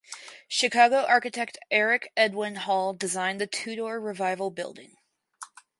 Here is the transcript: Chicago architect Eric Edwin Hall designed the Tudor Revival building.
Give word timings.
Chicago 0.47 1.03
architect 1.05 1.59
Eric 1.69 2.11
Edwin 2.17 2.55
Hall 2.55 2.91
designed 2.95 3.39
the 3.39 3.45
Tudor 3.45 4.01
Revival 4.01 4.49
building. 4.49 4.97